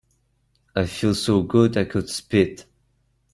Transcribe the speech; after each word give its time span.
I 0.75 0.87
feel 0.87 1.13
so 1.13 1.43
good 1.43 1.77
I 1.77 1.83
could 1.83 2.09
spit. 2.09 2.65